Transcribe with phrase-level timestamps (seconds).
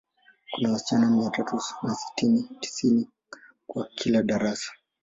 [0.51, 3.07] Kuna wasichana mia tatu na sitini, tisini
[3.67, 4.71] kwa kila darasa.